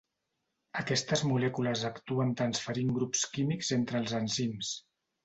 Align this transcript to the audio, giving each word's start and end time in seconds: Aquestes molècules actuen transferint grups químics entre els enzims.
Aquestes 0.83 1.21
molècules 1.31 1.83
actuen 1.89 2.31
transferint 2.39 2.89
grups 2.97 3.21
químics 3.37 3.71
entre 3.79 4.01
els 4.05 4.17
enzims. 4.23 4.73